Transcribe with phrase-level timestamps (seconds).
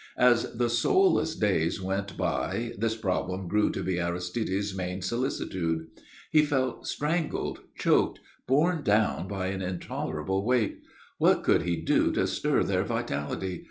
[0.17, 5.89] As the soulless days went by this problem grew to be Aristide's main solicitude.
[6.31, 10.81] He felt strangled, choked, borne down by an intolerable weight.
[11.19, 13.59] What could he do to stir their vitality?